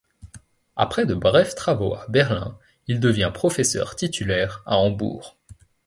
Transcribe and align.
Après 0.75 1.05
de 1.05 1.13
brefs 1.13 1.53
travaux 1.53 1.93
à 1.93 2.07
Berlin, 2.09 2.57
il 2.87 2.99
devint 2.99 3.29
professeur 3.29 3.95
titulaire 3.95 4.63
à 4.65 4.79
Hambourg. 4.79 5.37